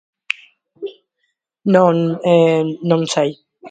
Non 1.73 1.95
non 2.89 3.01
sei. 3.13 3.29